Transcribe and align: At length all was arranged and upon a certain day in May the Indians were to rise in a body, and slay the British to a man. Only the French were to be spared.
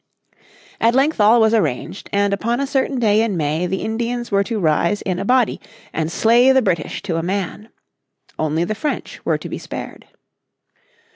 At 0.79 0.95
length 0.95 1.21
all 1.21 1.39
was 1.39 1.53
arranged 1.53 2.09
and 2.11 2.33
upon 2.33 2.59
a 2.59 2.65
certain 2.65 2.97
day 2.97 3.21
in 3.21 3.37
May 3.37 3.67
the 3.67 3.83
Indians 3.83 4.31
were 4.31 4.43
to 4.45 4.59
rise 4.59 5.03
in 5.03 5.19
a 5.19 5.25
body, 5.25 5.61
and 5.93 6.11
slay 6.11 6.51
the 6.51 6.63
British 6.63 7.03
to 7.03 7.17
a 7.17 7.21
man. 7.21 7.69
Only 8.39 8.63
the 8.63 8.73
French 8.73 9.23
were 9.23 9.37
to 9.37 9.47
be 9.47 9.59
spared. 9.59 10.07